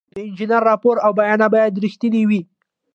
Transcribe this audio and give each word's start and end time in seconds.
د 0.15 0.17
انجینر 0.27 0.61
راپور 0.69 0.95
او 1.05 1.11
بیانیه 1.19 1.47
باید 1.53 1.79
رښتینې 1.83 2.23
وي. 2.29 2.41